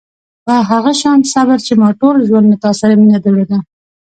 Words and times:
په 0.45 0.53
هغه 0.69 0.91
شان 1.01 1.19
صبر 1.33 1.57
چې 1.67 1.73
ما 1.81 1.89
ټول 1.99 2.15
ژوند 2.27 2.45
له 2.51 2.57
تا 2.63 2.71
سره 2.79 2.93
مینه 3.01 3.19
درلوده. 3.21 3.57